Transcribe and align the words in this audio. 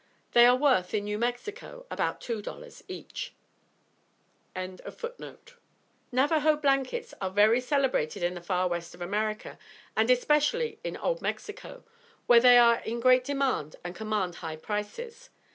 They 0.31 0.47
are 0.47 0.55
worth, 0.55 0.95
in 0.95 1.03
New 1.03 1.19
Mexico, 1.19 1.85
about 1.91 2.19
two 2.21 2.41
dollars 2.41 2.83
each.] 2.87 3.35
Navajoe 4.55 5.27
blankets 6.59 7.13
are 7.21 7.29
very 7.29 7.61
celebrated 7.61 8.23
in 8.23 8.33
the 8.33 8.41
far 8.41 8.67
west 8.67 8.95
of 8.95 9.01
America, 9.01 9.59
and 9.95 10.09
especially 10.09 10.79
in 10.83 10.97
old 10.97 11.21
Mexico, 11.21 11.83
where 12.25 12.39
they 12.39 12.57
are 12.57 12.79
in 12.79 12.99
great 12.99 13.23
demand 13.23 13.75
and 13.83 13.93
command 13.93 14.37
high 14.37 14.55
prices. 14.57 15.29